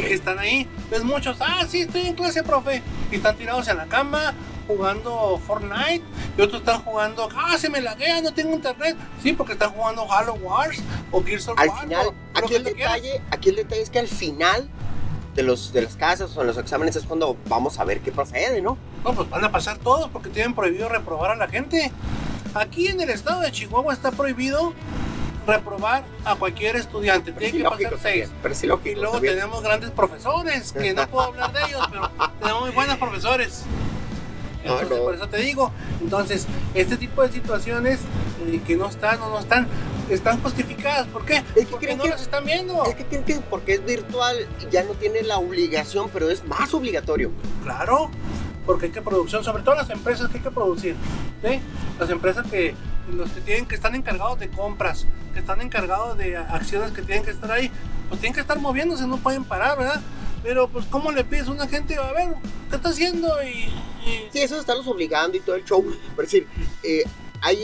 Que 0.00 0.14
están 0.14 0.38
ahí. 0.38 0.68
Ves 0.90 1.04
muchos, 1.04 1.36
ah, 1.40 1.64
sí, 1.68 1.80
estoy 1.82 2.02
en 2.06 2.14
clase, 2.14 2.42
profe. 2.42 2.82
Y 3.10 3.16
están 3.16 3.36
tirados 3.36 3.68
en 3.68 3.76
la 3.76 3.86
cama 3.86 4.34
jugando 4.66 5.40
Fortnite. 5.46 6.02
Y 6.38 6.40
otros 6.42 6.60
están 6.62 6.82
jugando, 6.82 7.28
ah, 7.36 7.56
se 7.58 7.68
me 7.68 7.80
laguea, 7.80 8.20
no 8.20 8.32
tengo 8.32 8.54
internet. 8.54 8.96
Sí, 9.22 9.32
porque 9.32 9.52
están 9.54 9.70
jugando 9.72 10.10
Halo 10.10 10.34
Wars 10.34 10.80
o 11.10 11.22
Gears 11.22 11.48
of 11.48 11.58
Al 11.58 11.68
War. 11.68 11.80
final, 11.82 12.06
o- 12.08 12.14
aquí 12.38 12.54
el 12.54 12.64
detalle, 12.64 13.20
aquí 13.30 13.48
el 13.50 13.56
detalle 13.56 13.82
es 13.82 13.90
que 13.90 13.98
al 13.98 14.08
final 14.08 14.68
de 15.34 15.42
los 15.44 15.72
de 15.72 15.82
las 15.82 15.96
casas 15.96 16.36
o 16.36 16.40
en 16.40 16.48
los 16.48 16.58
exámenes 16.58 16.96
es 16.96 17.04
cuando 17.04 17.36
vamos 17.48 17.78
a 17.78 17.84
ver 17.84 18.00
qué 18.00 18.10
procede, 18.12 18.60
¿no? 18.62 18.76
No, 19.04 19.14
pues 19.14 19.28
van 19.30 19.44
a 19.44 19.50
pasar 19.52 19.78
todos 19.78 20.08
porque 20.10 20.28
tienen 20.28 20.54
prohibido 20.54 20.88
reprobar 20.88 21.30
a 21.32 21.36
la 21.36 21.48
gente. 21.48 21.90
Aquí 22.54 22.88
en 22.88 23.00
el 23.00 23.10
estado 23.10 23.40
de 23.40 23.52
Chihuahua 23.52 23.92
está 23.94 24.10
prohibido 24.10 24.72
reprobar 25.50 26.04
a 26.24 26.36
cualquier 26.36 26.76
estudiante. 26.76 27.32
Tiene 27.32 27.58
que 27.58 27.64
pasar 27.64 27.94
seis. 28.00 28.30
pero 28.42 28.54
sí 28.54 28.66
Y 28.84 28.94
luego 28.94 29.20
tenemos 29.20 29.62
grandes 29.62 29.90
profesores, 29.90 30.72
que 30.72 30.94
no 30.94 31.06
puedo 31.08 31.26
hablar 31.28 31.52
de 31.52 31.60
ellos, 31.64 31.86
pero 31.90 32.10
tenemos 32.40 32.60
muy 32.62 32.70
buenos 32.70 32.96
profesores. 32.98 33.64
Entonces, 34.62 34.90
no. 34.90 35.04
por 35.04 35.14
eso 35.14 35.26
te 35.28 35.38
digo, 35.38 35.72
entonces, 36.02 36.46
este 36.74 36.96
tipo 36.98 37.22
de 37.22 37.32
situaciones 37.32 38.00
eh, 38.46 38.60
que 38.66 38.76
no 38.76 38.88
están 38.88 39.20
o 39.22 39.30
no 39.30 39.38
están, 39.38 39.66
están 40.10 40.42
justificadas. 40.42 41.06
¿Por 41.08 41.24
qué? 41.24 41.36
Es 41.36 41.44
que 41.54 41.66
Porque 41.66 41.96
no 41.96 42.04
que- 42.04 42.10
las 42.10 42.20
están 42.22 42.44
viendo. 42.44 42.84
Es 42.84 42.94
que 42.94 43.04
creen 43.06 43.24
que 43.24 43.34
porque 43.48 43.74
es 43.74 43.84
virtual 43.84 44.36
ya 44.70 44.82
no 44.84 44.92
tiene 44.92 45.22
la 45.22 45.38
obligación, 45.38 46.10
pero 46.12 46.28
es 46.30 46.44
más 46.46 46.74
obligatorio. 46.74 47.30
Claro, 47.62 48.10
porque 48.70 48.86
hay 48.86 48.92
que 48.92 49.02
producción, 49.02 49.42
sobre 49.42 49.64
todo 49.64 49.74
las 49.74 49.90
empresas 49.90 50.28
que 50.30 50.36
hay 50.36 50.44
que 50.44 50.50
producir. 50.52 50.94
¿sí? 51.44 51.58
Las 51.98 52.08
empresas 52.08 52.46
que 52.48 52.76
los 53.12 53.28
que 53.30 53.40
tienen 53.40 53.66
que 53.66 53.74
están 53.74 53.96
encargados 53.96 54.38
de 54.38 54.48
compras, 54.48 55.06
que 55.34 55.40
están 55.40 55.60
encargados 55.60 56.16
de 56.16 56.36
acciones 56.36 56.92
que 56.92 57.02
tienen 57.02 57.24
que 57.24 57.32
estar 57.32 57.50
ahí, 57.50 57.68
pues 58.08 58.20
tienen 58.20 58.32
que 58.32 58.40
estar 58.40 58.60
moviéndose, 58.60 59.08
no 59.08 59.16
pueden 59.16 59.42
parar, 59.42 59.76
¿verdad? 59.76 60.00
Pero 60.44 60.68
pues 60.68 60.86
¿cómo 60.86 61.10
le 61.10 61.24
pides 61.24 61.48
a 61.48 61.50
una 61.50 61.66
gente, 61.66 61.96
a 61.96 62.12
ver, 62.12 62.28
¿qué 62.70 62.76
está 62.76 62.90
haciendo? 62.90 63.42
Y, 63.42 63.48
y- 63.48 64.28
Sí, 64.32 64.38
eso 64.40 64.60
estarlos 64.60 64.86
obligando 64.86 65.36
y 65.36 65.40
todo 65.40 65.56
el 65.56 65.64
show. 65.64 65.84
Por 66.14 66.24
decir, 66.26 66.46
eh, 66.84 67.02
hay, 67.42 67.58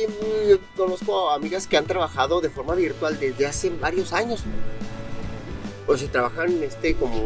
conozco 0.77 1.31
amigas 1.31 1.69
que 1.69 1.77
han 1.77 1.85
trabajado 1.87 2.41
de 2.41 2.51
forma 2.51 2.75
virtual 2.75 3.17
desde 3.21 3.47
hace 3.47 3.71
varios 3.71 4.13
años. 4.13 4.43
O 5.89 5.97
sea, 5.97 6.11
trabajan 6.11 6.63
este 6.65 6.95
como 6.97 7.17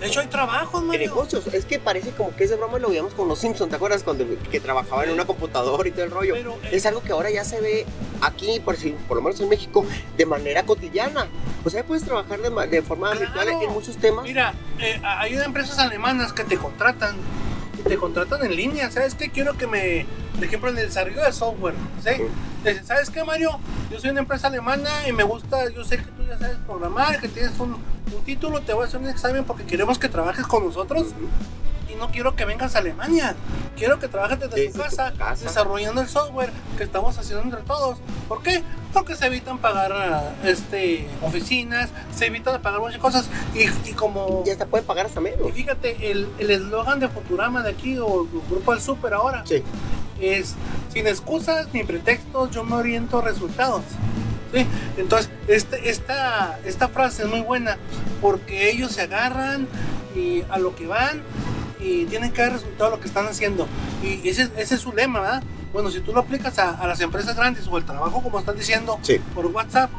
de 0.00 0.06
hecho 0.06 0.20
hay 0.20 0.28
trabajos, 0.28 0.82
en 0.82 0.88
negocios. 1.00 1.46
Es 1.48 1.64
que 1.66 1.78
parece 1.78 2.10
como 2.12 2.34
que 2.34 2.44
ese 2.44 2.56
broma 2.56 2.78
lo 2.78 2.88
veíamos 2.88 3.12
con 3.14 3.28
los 3.28 3.38
Simpsons, 3.38 3.68
¿te 3.70 3.76
acuerdas? 3.76 4.02
Cuando 4.02 4.24
que 4.50 4.60
trabajaba 4.60 5.04
en 5.04 5.10
una 5.10 5.26
computadora 5.26 5.86
y 5.88 5.92
todo 5.92 6.04
el 6.04 6.10
rollo. 6.10 6.34
Pero, 6.34 6.52
eh, 6.64 6.68
Es 6.72 6.86
algo 6.86 7.02
que 7.02 7.12
ahora 7.12 7.30
ya 7.30 7.44
se 7.44 7.60
ve 7.60 7.84
aquí, 8.22 8.60
por, 8.60 8.76
si- 8.76 8.92
por 9.06 9.16
lo 9.18 9.22
menos 9.22 9.38
en 9.40 9.48
México, 9.48 9.84
de 10.16 10.24
manera 10.26 10.62
cotidiana. 10.64 11.26
O 11.64 11.70
sea, 11.70 11.84
puedes 11.84 12.04
trabajar 12.04 12.40
de, 12.40 12.66
de 12.68 12.82
forma 12.82 13.10
Claro. 13.10 13.20
virtual 13.26 13.48
en 13.62 13.70
muchos 13.72 13.96
temas. 13.98 14.24
Mira, 14.24 14.54
eh, 14.78 15.00
hay 15.04 15.34
empresas 15.34 15.78
alemanas 15.78 16.32
que 16.32 16.44
te 16.44 16.56
contratan 16.56 17.16
te 17.82 17.96
contratan 17.96 18.44
en 18.44 18.54
línea. 18.56 18.90
¿Sabes 18.90 19.14
qué? 19.14 19.30
Quiero 19.30 19.56
que 19.56 19.66
me, 19.66 20.06
por 20.34 20.44
ejemplo, 20.44 20.70
en 20.70 20.78
el 20.78 20.86
desarrollo 20.86 21.22
de 21.22 21.32
software, 21.32 21.74
¿sí? 22.02 22.10
Dicen, 22.64 22.86
¿sabes 22.86 23.10
qué, 23.10 23.24
Mario? 23.24 23.58
Yo 23.90 24.00
soy 24.00 24.10
una 24.10 24.20
empresa 24.20 24.48
alemana 24.48 24.90
y 25.08 25.12
me 25.12 25.22
gusta, 25.22 25.70
yo 25.70 25.84
sé 25.84 25.98
que 25.98 26.04
tú 26.04 26.22
ya 26.28 26.38
sabes 26.38 26.56
programar, 26.66 27.20
que 27.20 27.28
tienes 27.28 27.58
un, 27.58 27.72
un 27.74 28.24
título, 28.24 28.60
te 28.62 28.72
voy 28.72 28.84
a 28.84 28.86
hacer 28.88 29.00
un 29.00 29.08
examen 29.08 29.44
porque 29.44 29.64
queremos 29.64 29.98
que 29.98 30.08
trabajes 30.08 30.46
con 30.46 30.64
nosotros. 30.64 31.08
Y 31.90 31.94
no 31.94 32.10
quiero 32.10 32.36
que 32.36 32.44
vengas 32.44 32.74
a 32.74 32.80
Alemania. 32.80 33.34
Quiero 33.76 33.98
que 33.98 34.08
trabajes 34.08 34.38
desde, 34.40 34.56
Desde 34.56 34.72
tu, 34.72 34.78
casa. 34.78 35.12
desarrollando 35.40 36.02
el 36.02 36.08
software 36.08 36.50
que 36.76 36.84
estamos 36.84 37.16
haciendo 37.16 37.44
entre 37.44 37.62
todos. 37.62 37.98
¿Por 38.28 38.42
qué? 38.42 38.62
Porque 38.92 39.14
se 39.16 39.26
evitan 39.26 39.58
pagar 39.58 40.34
este, 40.44 41.06
oficinas, 41.22 41.90
se 42.14 42.26
evitan 42.26 42.60
pagar 42.62 42.80
muchas 42.80 42.98
cosas. 42.98 43.28
Y, 43.54 43.88
y 43.88 43.92
como. 43.92 44.42
Y 44.46 44.50
hasta 44.50 44.66
pueden 44.66 44.86
pagar 44.86 45.06
hasta 45.06 45.20
menos. 45.20 45.48
Y 45.48 45.52
fíjate, 45.52 46.10
el 46.10 46.28
el 46.38 46.50
eslogan 46.50 46.98
de 46.98 47.08
Futurama 47.08 47.62
de 47.62 47.70
aquí, 47.70 47.98
o 47.98 48.22
el 48.22 48.28
Grupo 48.48 48.72
del 48.72 48.80
Super 48.80 49.14
ahora, 49.14 49.44
Sí. 49.46 49.62
es 50.20 50.54
sin 50.92 51.06
excusas 51.06 51.68
ni 51.72 51.84
pretextos, 51.84 52.50
yo 52.50 52.64
me 52.64 52.76
oriento 52.76 53.18
a 53.18 53.22
resultados. 53.22 53.82
¿Sí? 54.54 54.66
Entonces, 54.96 55.30
este, 55.46 55.90
esta, 55.90 56.58
esta 56.64 56.88
frase 56.88 57.24
es 57.24 57.28
muy 57.28 57.42
buena 57.42 57.76
porque 58.22 58.70
ellos 58.70 58.92
se 58.92 59.02
agarran 59.02 59.68
y 60.16 60.42
a 60.48 60.58
lo 60.58 60.74
que 60.74 60.86
van 60.86 61.22
y 61.78 62.06
tienen 62.06 62.32
que 62.32 62.40
dar 62.40 62.52
resultado 62.52 62.86
a 62.86 62.96
lo 62.96 63.00
que 63.00 63.08
están 63.08 63.26
haciendo. 63.26 63.68
Y 64.02 64.26
ese, 64.26 64.48
ese 64.56 64.76
es 64.76 64.80
su 64.80 64.92
lema, 64.94 65.20
¿verdad? 65.20 65.42
Bueno, 65.72 65.90
si 65.90 66.00
tú 66.00 66.12
lo 66.12 66.20
aplicas 66.20 66.58
a, 66.58 66.70
a 66.80 66.86
las 66.86 67.00
empresas 67.00 67.36
grandes 67.36 67.66
o 67.68 67.76
el 67.78 67.84
trabajo, 67.84 68.22
como 68.22 68.38
están 68.38 68.56
diciendo, 68.56 68.98
Sí. 69.02 69.18
por 69.34 69.46
WhatsApp, 69.46 69.90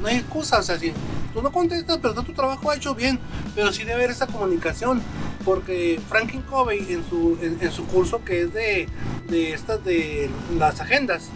no 0.00 0.08
hay 0.08 0.16
excusa. 0.16 0.58
O 0.58 0.62
sea, 0.62 0.78
si 0.78 0.92
tú 1.32 1.40
no 1.42 1.50
contestas, 1.50 1.98
pero 2.02 2.14
tu 2.22 2.32
trabajo 2.32 2.70
ha 2.70 2.76
hecho 2.76 2.94
bien, 2.94 3.18
pero 3.54 3.72
sí 3.72 3.80
debe 3.84 3.94
haber 3.94 4.10
esa 4.10 4.26
comunicación. 4.26 5.02
Porque 5.44 6.00
Franklin 6.08 6.42
Covey 6.42 6.86
en 6.92 7.08
su, 7.08 7.38
en, 7.42 7.58
en 7.60 7.70
su 7.72 7.86
curso 7.86 8.24
que 8.24 8.42
es 8.42 8.54
de, 8.54 8.88
de 9.28 9.52
estas 9.52 9.84
de 9.84 10.30
las 10.58 10.80
agendas, 10.80 11.28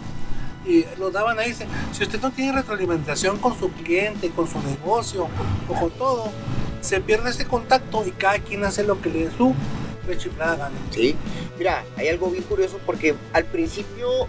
y 0.65 0.83
lo 0.99 1.09
daban 1.11 1.39
ahí, 1.39 1.53
si 1.91 2.03
usted 2.03 2.19
no 2.21 2.31
tiene 2.31 2.51
retroalimentación 2.51 3.37
con 3.37 3.57
su 3.57 3.71
cliente, 3.71 4.29
con 4.31 4.47
su 4.47 4.59
negocio 4.61 5.27
o 5.67 5.73
con 5.79 5.89
todo, 5.91 6.31
se 6.81 6.99
pierde 7.01 7.29
ese 7.29 7.45
contacto 7.45 8.05
y 8.05 8.11
cada 8.11 8.39
quien 8.39 8.63
hace 8.65 8.83
lo 8.83 8.99
que 9.01 9.09
le 9.09 9.25
dé 9.25 9.31
su 9.37 9.53
gana. 10.37 10.71
Sí, 10.91 11.15
mira, 11.57 11.83
hay 11.97 12.07
algo 12.07 12.29
bien 12.29 12.43
curioso 12.43 12.79
porque 12.85 13.15
al 13.33 13.45
principio 13.45 14.27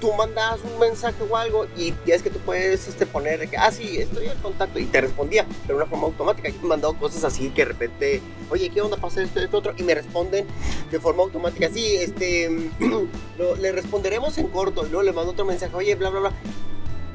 tú 0.00 0.12
mandabas 0.12 0.60
un 0.62 0.78
mensaje 0.78 1.16
o 1.28 1.36
algo 1.36 1.66
y 1.76 1.92
ya 2.06 2.14
es 2.14 2.22
que 2.22 2.30
tú 2.30 2.38
puedes 2.38 2.86
este, 2.88 3.06
poner 3.06 3.48
ah, 3.58 3.70
sí, 3.70 3.98
estoy 3.98 4.26
en 4.26 4.38
contacto 4.38 4.78
y 4.78 4.86
te 4.86 5.00
respondía, 5.00 5.44
pero 5.66 5.78
de 5.78 5.82
una 5.82 5.86
forma 5.86 6.06
automática. 6.06 6.48
Yo 6.48 6.74
he 6.74 6.98
cosas 6.98 7.24
así 7.24 7.50
que 7.50 7.62
de 7.62 7.68
repente, 7.68 8.22
oye, 8.50 8.70
¿qué 8.70 8.80
onda 8.80 8.96
pasa 8.96 9.22
esto, 9.22 9.40
esto, 9.40 9.58
otro? 9.58 9.74
Y 9.76 9.82
me 9.82 9.94
responden 9.94 10.46
de 10.90 11.00
forma 11.00 11.22
automática, 11.22 11.68
sí, 11.70 11.96
este, 11.96 12.70
le 13.60 13.72
responderemos 13.72 14.38
en 14.38 14.48
corto 14.48 14.86
y 14.86 14.90
luego 14.90 15.02
le 15.02 15.12
mando 15.12 15.32
otro 15.32 15.44
mensaje, 15.44 15.74
oye, 15.74 15.94
bla, 15.94 16.10
bla, 16.10 16.20
bla. 16.20 16.32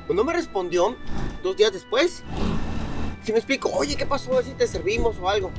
Pues 0.07 0.17
no 0.17 0.23
me 0.23 0.33
respondió 0.33 0.95
dos 1.41 1.55
días 1.55 1.71
después. 1.71 2.23
Si 3.23 3.31
me 3.31 3.37
explico, 3.37 3.69
oye, 3.73 3.95
¿qué 3.95 4.05
pasó? 4.05 4.41
Si 4.43 4.51
te 4.51 4.67
servimos 4.67 5.15
o 5.21 5.29
algo. 5.29 5.51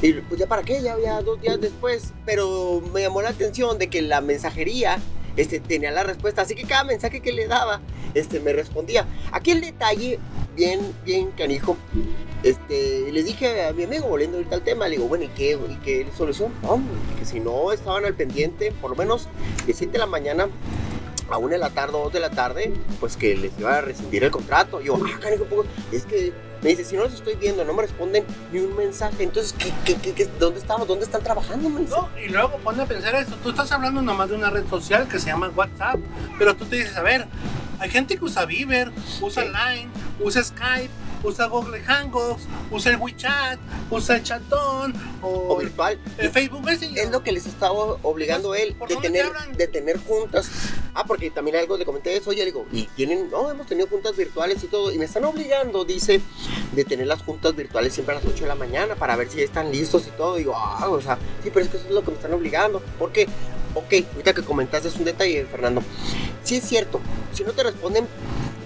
Y 0.00 0.14
pues 0.14 0.40
ya 0.40 0.46
para 0.46 0.62
qué, 0.62 0.80
ya 0.80 0.94
había 0.94 1.20
dos 1.20 1.40
días 1.40 1.60
después. 1.60 2.14
Pero 2.24 2.82
me 2.92 3.02
llamó 3.02 3.20
la 3.20 3.30
atención 3.30 3.78
de 3.78 3.88
que 3.88 4.00
la 4.00 4.22
mensajería 4.22 4.98
este, 5.36 5.60
tenía 5.60 5.90
la 5.90 6.02
respuesta. 6.02 6.42
Así 6.42 6.54
que 6.54 6.64
cada 6.64 6.84
mensaje 6.84 7.20
que 7.20 7.32
le 7.32 7.46
daba, 7.46 7.80
este, 8.14 8.40
me 8.40 8.52
respondía. 8.52 9.06
Aquí 9.32 9.50
el 9.50 9.60
detalle, 9.60 10.18
bien, 10.56 10.80
bien 11.04 11.30
canijo. 11.32 11.76
Este, 12.42 13.12
le 13.12 13.22
dije 13.22 13.66
a 13.66 13.72
mi 13.74 13.84
amigo, 13.84 14.08
volviendo 14.08 14.38
ahorita 14.38 14.56
al 14.56 14.62
tema, 14.62 14.88
le 14.88 14.96
digo, 14.96 15.06
bueno, 15.06 15.24
¿y 15.24 15.28
qué, 15.28 15.58
y 15.68 15.74
qué 15.84 16.06
solución? 16.16 16.52
No, 16.62 16.80
que 17.18 17.26
si 17.26 17.38
no 17.38 17.70
estaban 17.70 18.06
al 18.06 18.14
pendiente, 18.14 18.72
por 18.72 18.90
lo 18.90 18.96
menos 18.96 19.28
de 19.66 19.74
7 19.74 19.92
de 19.92 19.98
la 19.98 20.06
mañana 20.06 20.48
a 21.28 21.36
1 21.36 21.48
de 21.48 21.58
la 21.58 21.68
tarde 21.68 21.96
o 21.96 22.04
2 22.04 22.14
de 22.14 22.20
la 22.20 22.30
tarde, 22.30 22.72
pues 22.98 23.18
que 23.18 23.36
les 23.36 23.52
iba 23.58 23.76
a 23.76 23.80
rescindir 23.82 24.24
el 24.24 24.30
contrato. 24.30 24.80
Yo, 24.80 24.96
ah, 24.96 25.20
canijo, 25.20 25.44
es 25.92 26.06
que 26.06 26.32
me 26.62 26.70
dice, 26.70 26.84
si 26.84 26.96
no 26.96 27.04
los 27.04 27.14
estoy 27.14 27.34
viendo, 27.36 27.64
no 27.64 27.72
me 27.72 27.82
responden 27.82 28.24
ni 28.52 28.58
un 28.60 28.76
mensaje. 28.76 29.22
Entonces, 29.22 29.54
¿qué, 29.58 29.72
qué, 29.84 29.94
qué, 29.96 30.12
qué- 30.12 30.28
dónde 30.38 30.60
estamos? 30.60 30.86
¿Dónde 30.86 31.04
están 31.04 31.22
trabajando? 31.22 31.68
Me 31.70 31.80
dice. 31.80 31.94
No, 31.94 32.08
y 32.22 32.28
luego 32.28 32.58
ponte 32.58 32.82
a 32.82 32.86
pensar 32.86 33.14
esto, 33.14 33.36
tú 33.42 33.50
estás 33.50 33.70
hablando 33.72 34.02
nomás 34.02 34.28
de 34.28 34.36
una 34.36 34.50
red 34.50 34.66
social 34.68 35.08
que 35.08 35.18
se 35.18 35.26
llama 35.26 35.50
WhatsApp, 35.54 35.98
pero 36.38 36.54
tú 36.56 36.64
te 36.66 36.76
dices, 36.76 36.96
a 36.96 37.02
ver, 37.02 37.26
hay 37.78 37.88
gente 37.90 38.16
que 38.18 38.24
usa 38.24 38.44
Viber, 38.44 38.92
usa 39.20 39.42
Sí. 39.44 39.48
Line, 39.48 39.90
usa 40.20 40.44
Skype, 40.44 40.90
usa 41.22 41.46
Google 41.46 41.80
Hangouts, 41.80 42.42
usa 42.70 42.92
el 42.92 42.98
WeChat, 42.98 43.58
usa 43.90 44.16
el 44.16 44.22
Chatón 44.22 44.94
o, 45.22 45.54
O 45.54 45.56
virtual. 45.58 45.98
el 46.18 46.30
Facebook 46.30 46.62
Messenger. 46.64 47.04
Es 47.04 47.10
lo 47.10 47.22
que 47.22 47.32
les 47.32 47.46
estaba 47.46 47.72
obligando 48.02 48.48
Pues, 48.48 48.62
él 48.62 48.74
¿por 48.74 48.88
de 48.88 48.96
te 48.96 49.00
tener, 49.02 49.26
hablan? 49.26 49.52
de 49.52 49.66
tener 49.68 49.98
juntas. 49.98 50.50
Ah, 50.94 51.04
porque 51.04 51.30
también 51.30 51.56
algo 51.56 51.76
le 51.76 51.84
comenté 51.84 52.16
eso, 52.16 52.30
oye, 52.30 52.40
le 52.40 52.46
digo, 52.46 52.66
y 52.72 52.84
tienen, 52.96 53.30
no, 53.30 53.50
hemos 53.50 53.66
tenido 53.66 53.86
juntas 53.86 54.16
virtuales 54.16 54.62
y 54.64 54.66
todo, 54.66 54.90
y 54.90 54.98
me 54.98 55.04
están 55.04 55.24
obligando, 55.24 55.84
dice, 55.84 56.20
de 56.72 56.84
tener 56.84 57.06
las 57.06 57.22
juntas 57.22 57.54
virtuales 57.54 57.92
siempre 57.94 58.16
a 58.16 58.18
las 58.18 58.26
8 58.26 58.42
de 58.42 58.48
la 58.48 58.54
mañana 58.56 58.94
para 58.96 59.14
ver 59.16 59.30
si 59.30 59.40
están 59.40 59.70
listos 59.70 60.06
y 60.08 60.10
todo. 60.10 60.36
digo, 60.36 60.54
ah, 60.56 60.88
o 60.88 61.00
sea, 61.00 61.16
sí, 61.44 61.50
pero 61.52 61.64
es 61.64 61.70
que 61.70 61.76
eso 61.76 61.86
es 61.86 61.92
lo 61.94 62.02
que 62.02 62.10
me 62.10 62.16
están 62.16 62.32
obligando. 62.34 62.82
Porque, 62.98 63.28
ok, 63.74 63.92
ahorita 64.12 64.34
que 64.34 64.42
comentaste 64.42 64.88
es 64.88 64.96
un 64.96 65.04
detalle, 65.04 65.44
Fernando. 65.44 65.82
Sí 66.42 66.56
es 66.56 66.64
cierto, 66.64 67.00
si 67.32 67.44
no 67.44 67.52
te 67.52 67.62
responden, 67.62 68.06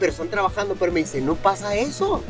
pero 0.04 0.12
están 0.12 0.28
trabajando, 0.28 0.76
pero 0.78 0.92
me 0.92 1.00
dice, 1.00 1.23
no 1.23 1.34
pasa 1.34 1.75
eso. 1.76 2.23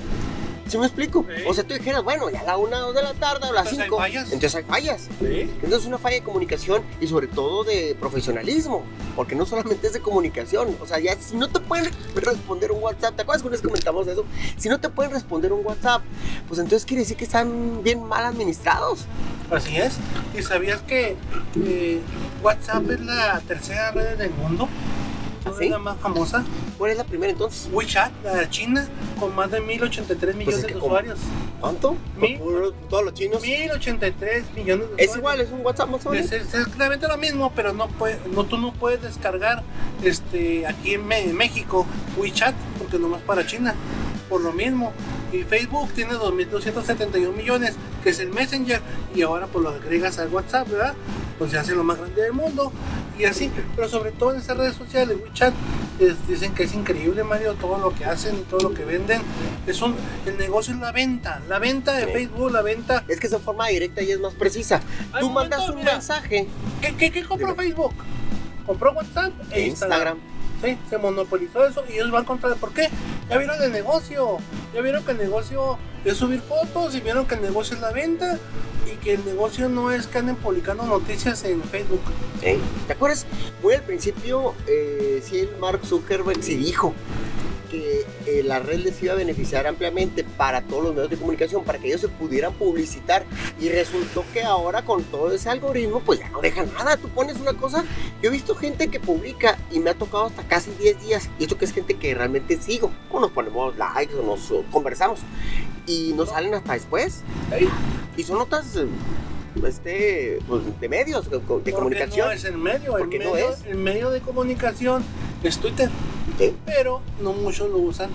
¿Sí 0.68 0.78
me 0.78 0.86
explico? 0.86 1.26
Sí. 1.28 1.42
O 1.48 1.52
sea, 1.52 1.64
tú 1.64 1.74
dijeras, 1.74 2.04
bueno, 2.04 2.30
ya 2.30 2.42
a 2.42 2.44
la 2.44 2.56
1 2.56 2.92
de 2.92 3.02
la 3.02 3.14
tarde 3.14 3.48
o 3.48 3.50
a 3.50 3.52
las 3.52 3.72
Entonces 3.72 3.78
hay 3.80 3.84
5. 3.86 3.96
fallas. 3.96 4.24
Entonces 4.26 4.54
hay 4.54 4.62
fallas. 4.62 5.00
Sí. 5.18 5.40
Entonces 5.40 5.80
es 5.80 5.86
una 5.86 5.98
falla 5.98 6.14
de 6.14 6.22
comunicación 6.22 6.84
y 7.00 7.08
sobre 7.08 7.26
todo 7.26 7.64
de 7.64 7.96
profesionalismo, 7.98 8.84
porque 9.16 9.34
no 9.34 9.44
solamente 9.44 9.88
es 9.88 9.92
de 9.92 9.98
comunicación, 9.98 10.76
o 10.80 10.86
sea, 10.86 11.00
ya 11.00 11.16
si 11.16 11.36
no 11.36 11.48
te 11.48 11.58
pueden 11.58 11.90
responder 12.14 12.70
un 12.70 12.80
WhatsApp, 12.80 13.16
¿te 13.16 13.22
acuerdas 13.22 13.42
que 13.42 13.48
una 13.48 13.54
vez 13.56 13.62
comentamos 13.62 14.06
eso? 14.06 14.24
Si 14.56 14.68
no 14.68 14.78
te 14.78 14.88
pueden 14.88 15.10
responder 15.10 15.52
un 15.52 15.66
WhatsApp, 15.66 16.02
pues 16.46 16.60
entonces 16.60 16.86
quiere 16.86 17.00
decir 17.02 17.16
que 17.16 17.24
están 17.24 17.82
bien 17.82 18.04
mal 18.04 18.24
administrados. 18.24 19.00
Así 19.50 19.76
es. 19.78 19.94
¿Y 20.38 20.42
sabías 20.44 20.80
que 20.82 21.16
eh, 21.66 22.00
WhatsApp 22.40 22.88
es 22.88 23.00
la 23.00 23.40
tercera 23.40 23.90
red 23.90 24.16
del 24.16 24.30
mundo? 24.30 24.68
¿Ah, 25.46 25.52
es 25.60 25.70
la 25.70 25.78
más 25.78 25.98
famosa? 25.98 26.44
¿Cuál 26.78 26.92
es 26.92 26.96
la 26.98 27.04
primera 27.04 27.32
entonces? 27.32 27.68
WeChat, 27.72 28.12
la 28.24 28.34
de 28.36 28.50
China, 28.50 28.88
con 29.20 29.34
más 29.34 29.50
de 29.50 29.60
1083 29.60 30.34
millones 30.34 30.44
Pues 30.44 30.56
es 30.64 30.66
que 30.66 30.74
de 30.74 30.80
usuarios. 30.80 31.18
¿Cuánto? 31.60 31.96
Mil- 32.16 32.40
todos 32.88 33.04
los 33.04 33.14
chinos. 33.14 33.42
1083 33.42 34.44
millones 34.54 34.88
de 34.88 34.94
usuarios. 34.94 35.10
Es 35.10 35.16
igual, 35.16 35.40
es 35.40 35.50
un 35.50 35.60
WhatsApp 35.64 35.88
más 35.90 36.06
o 36.06 36.10
menos. 36.10 36.32
Es, 36.32 36.44
exactamente 36.54 37.08
lo 37.08 37.16
mismo, 37.16 37.52
pero 37.54 37.72
no, 37.72 37.88
puede, 37.88 38.18
no 38.34 38.44
tú 38.44 38.58
no 38.58 38.72
puedes 38.72 39.02
descargar 39.02 39.62
este 40.02 40.66
aquí 40.66 40.94
en 40.94 41.06
México 41.36 41.86
WeChat 42.16 42.54
porque 42.78 42.98
nomás 42.98 43.22
para 43.22 43.46
China. 43.46 43.74
Por 44.28 44.40
lo 44.40 44.52
mismo. 44.52 44.92
Y 45.32 45.42
Facebook 45.42 45.92
tiene 45.92 46.14
2.271 46.14 47.32
millones, 47.34 47.74
que 48.02 48.10
es 48.10 48.20
el 48.20 48.30
Messenger, 48.30 48.80
y 49.14 49.22
ahora 49.22 49.46
pues 49.48 49.64
lo 49.64 49.70
agregas 49.70 50.18
al 50.18 50.28
WhatsApp, 50.28 50.68
¿verdad? 50.68 50.94
Pues 51.38 51.50
se 51.50 51.58
hace 51.58 51.74
lo 51.74 51.82
más 51.82 51.98
grande 51.98 52.22
del 52.22 52.32
mundo. 52.32 52.72
Y 53.18 53.25
así, 53.26 53.50
pero 53.76 53.88
sobre 53.88 54.11
todo 54.11 54.33
en 54.33 54.40
esas 54.40 54.56
redes 54.56 54.75
sociales, 54.75 55.16
WeChat, 55.23 55.54
es- 56.00 56.26
dicen 56.26 56.52
que 56.52 56.64
es 56.64 56.75
increíble, 56.75 57.23
Mario, 57.23 57.54
todo 57.54 57.78
lo 57.78 57.94
que 57.94 58.04
hacen 58.04 58.35
y 58.37 58.40
todo 58.42 58.61
lo 58.71 58.75
que 58.75 58.85
venden. 58.85 59.23
Es 59.66 59.80
un, 59.83 59.94
el 60.26 60.37
negocio 60.37 60.75
es 60.75 60.80
la 60.80 60.90
venta, 60.90 61.40
la 61.49 61.59
venta 61.61 61.92
de 61.94 62.06
Sí. 62.06 62.12
Facebook, 62.12 62.50
la 62.50 62.62
venta. 62.62 63.04
Es 63.06 63.21
que 63.21 63.28
esa 63.28 63.38
forma 63.38 63.68
directa 63.68 64.02
y 64.02 64.11
es 64.11 64.18
más 64.18 64.35
precisa. 64.35 64.80
Tú 65.21 65.30
mandas 65.30 65.68
un 65.68 65.76
mira. 65.76 65.92
mensaje 65.92 66.49
¿Qué, 66.80 66.94
qué, 66.97 67.12
qué 67.12 67.23
compró 67.25 67.52
Dime. 67.52 67.62
Facebook? 67.64 67.94
Compró 68.66 68.92
WhatsApp 68.92 69.33
e 69.52 69.61
en 69.62 69.68
Instagram. 69.68 70.18
Instagram. 70.18 70.18
Sí, 70.62 70.78
se 70.90 70.99
monopolizó 70.99 71.66
eso 71.66 71.85
y 71.88 71.92
ellos 71.94 72.11
van 72.11 72.25
contra. 72.25 72.54
¿Por 72.54 72.73
qué? 72.73 72.88
Ya 73.28 73.37
vieron 73.38 73.62
el 73.62 73.71
negocio. 73.71 74.38
Ya 74.75 74.80
vieron 74.80 75.04
que 75.04 75.12
el 75.12 75.18
negocio 75.18 75.78
es 76.04 76.16
subir 76.16 76.40
fotos 76.40 76.94
y 76.94 77.00
vieron 77.00 77.26
que 77.26 77.34
el 77.34 77.42
negocio 77.42 77.76
es 77.76 77.80
la 77.80 77.92
venta 77.92 78.38
y 78.87 78.96
que 78.96 79.14
el 79.14 79.25
negocio 79.25 79.68
no 79.68 79.90
es 79.90 80.06
que 80.06 80.18
anden 80.18 80.37
publicando 80.37 80.84
noticias 80.84 81.44
en 81.44 81.62
Facebook. 81.62 82.02
¿Te 82.40 82.92
acuerdas? 82.92 83.26
Muy 83.62 83.75
al 83.75 83.82
principio, 83.82 84.54
eh, 84.66 85.23
sí, 85.25 85.40
el 85.40 85.56
Mark 85.58 85.80
Zuckerberg 85.84 86.42
sí 86.42 86.56
dijo 86.56 86.94
que 87.74 88.06
eh, 88.26 88.42
la 88.42 88.60
red 88.60 88.78
les 88.78 89.02
iba 89.02 89.12
a 89.12 89.16
beneficiar 89.16 89.66
ampliamente 89.66 90.24
para 90.24 90.62
todos 90.62 90.84
los 90.84 90.94
medios 90.94 91.10
de 91.10 91.16
comunicación, 91.16 91.64
para 91.64 91.78
que 91.78 91.88
ellos 91.88 92.00
se 92.00 92.08
pudieran 92.08 92.52
publicitar. 92.54 93.24
Y 93.60 93.68
resultó 93.68 94.24
que 94.32 94.42
ahora 94.42 94.84
con 94.84 95.02
todo 95.04 95.32
ese 95.32 95.50
algoritmo, 95.50 96.00
pues 96.00 96.20
ya 96.20 96.28
no 96.30 96.40
deja 96.40 96.64
nada. 96.64 96.96
Tú 96.96 97.08
pones 97.08 97.38
una 97.40 97.54
cosa, 97.54 97.84
yo 98.22 98.30
he 98.30 98.32
visto 98.32 98.54
gente 98.54 98.88
que 98.88 99.00
publica 99.00 99.58
y 99.70 99.80
me 99.80 99.90
ha 99.90 99.94
tocado 99.94 100.26
hasta 100.26 100.42
casi 100.44 100.70
10 100.78 101.02
días. 101.02 101.30
Y 101.38 101.44
esto 101.44 101.58
que 101.58 101.64
es 101.64 101.72
gente 101.72 101.94
que 101.94 102.14
realmente 102.14 102.60
sigo. 102.60 102.90
O 103.10 103.20
nos 103.20 103.30
ponemos 103.30 103.76
likes 103.76 104.14
o 104.14 104.22
nos 104.22 104.50
o 104.50 104.64
conversamos. 104.70 105.20
Y 105.86 106.12
nos 106.14 106.30
salen 106.30 106.54
hasta 106.54 106.74
después. 106.74 107.22
Y 108.16 108.22
son 108.22 108.38
notas... 108.38 108.78
Este, 109.64 110.40
pues, 110.48 110.62
de 110.80 110.88
medios, 110.88 111.30
de, 111.30 111.38
Porque 111.38 111.70
comunicación. 111.70 112.26
No 112.26 112.32
es 112.32 112.44
el 112.44 112.58
medio. 112.58 112.96
El 112.96 113.04
Porque 113.04 113.20
no 113.20 113.34
medio, 113.34 113.50
es. 113.50 113.64
el 113.66 113.76
medio 113.76 114.10
de 114.10 114.20
comunicación 114.20 115.04
es 115.44 115.58
Twitter. 115.58 115.88
Sí. 116.38 116.54
Pero 116.64 117.00
no 117.20 117.32
muchos 117.32 117.70
lo 117.70 117.78
usan 117.78 118.10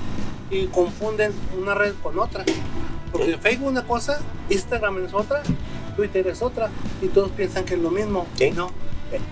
y 0.52 0.66
confunden 0.68 1.32
una 1.60 1.76
red 1.76 1.94
con 2.02 2.18
otra. 2.20 2.44
Porque 3.12 3.34
Sí. 3.34 3.38
Facebook 3.42 3.68
una 3.70 3.86
cosa, 3.86 4.20
Instagram 4.50 5.06
es 5.06 5.14
otra, 5.14 5.42
Twitter 5.96 6.28
es 6.28 6.42
otra 6.42 6.70
y 7.02 7.08
todos 7.08 7.32
piensan 7.32 7.66
que 7.66 7.74
es 7.76 7.80
lo 7.80 7.92
mismo. 7.92 8.28
Sí. 8.36 8.52
No. 8.52 8.72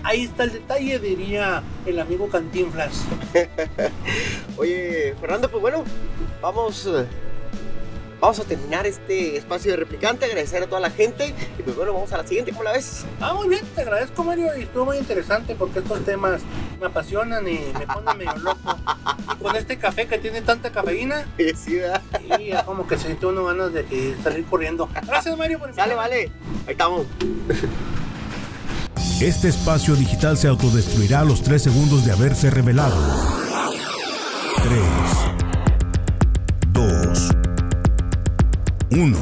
Ahí 0.02 0.24
está 0.24 0.42
el 0.44 0.52
detalle, 0.52 0.98
diría 0.98 1.62
el 1.86 2.00
amigo 2.00 2.28
Cantinflas. 2.28 3.04
Oye, 4.56 5.14
Fernando, 5.20 5.48
pues 5.48 5.60
bueno, 5.62 5.84
vamos, 6.42 6.90
vamos 8.20 8.40
a 8.40 8.44
terminar 8.44 8.86
este 8.88 9.36
espacio 9.36 9.70
de 9.70 9.76
replicante, 9.76 10.24
agradecer 10.24 10.64
a 10.64 10.66
toda 10.66 10.80
la 10.80 10.90
gente 10.90 11.32
y 11.58 11.62
pues 11.62 11.76
bueno, 11.76 11.92
vamos 11.92 12.12
a 12.12 12.16
la 12.16 12.26
siguiente, 12.26 12.50
¿cómo 12.50 12.64
la 12.64 12.72
ves? 12.72 13.04
Ah, 13.20 13.34
muy 13.34 13.48
bien, 13.48 13.64
te 13.76 13.82
agradezco 13.82 14.24
Mario 14.24 14.48
y 14.58 14.62
estuvo 14.62 14.84
muy 14.86 14.96
interesante 14.98 15.54
porque 15.54 15.78
estos 15.78 16.04
temas 16.04 16.40
me 16.80 16.86
apasionan 16.86 17.46
y 17.48 17.60
me 17.78 17.86
ponen 17.86 18.16
medio 18.18 18.34
loco. 18.36 18.76
Y 19.34 19.42
con 19.42 19.56
este 19.56 19.78
café 19.78 20.06
que 20.06 20.18
tiene 20.18 20.42
tanta 20.42 20.70
cafeína, 20.70 21.26
Sí, 21.56 21.76
¿verdad? 21.76 22.02
y 22.38 22.48
ya 22.48 22.64
como 22.64 22.86
que 22.86 22.96
se 22.96 23.06
siente 23.06 23.26
uno 23.26 23.44
ganas 23.44 23.72
de 23.72 23.84
que 23.84 24.16
salir 24.22 24.44
corriendo. 24.46 24.88
Gracias 25.06 25.36
Mario 25.36 25.58
por 25.58 25.68
invitarme. 25.68 25.94
vale, 25.94 26.16
ahí 26.66 26.72
estamos. 26.72 27.06
Este 29.20 29.48
espacio 29.48 29.96
digital 29.96 30.36
se 30.38 30.46
autodestruirá 30.48 31.20
a 31.20 31.24
los 31.24 31.42
3 31.42 31.60
segundos 31.62 32.04
de 32.04 32.12
haberse 32.12 32.50
revelado. 32.50 32.96
3, 34.62 34.80
2, 36.72 37.28
1. 38.90 39.18